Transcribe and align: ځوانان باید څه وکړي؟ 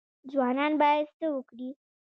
ځوانان 0.31 0.73
باید 0.81 1.07
څه 1.17 1.25
وکړي؟ 1.35 1.69